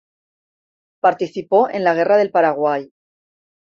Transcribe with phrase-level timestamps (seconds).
[0.99, 2.91] Participó en la Guerra del Paraguay.